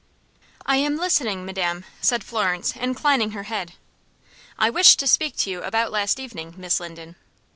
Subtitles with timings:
[0.65, 3.73] "I am listening, madam," said Florence, inclining her head.
[4.57, 7.17] "I wish to speak to you about last evening, Miss Linden."